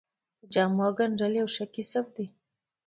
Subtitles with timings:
[0.39, 2.25] د جامو ګنډل یو ښه کسب دی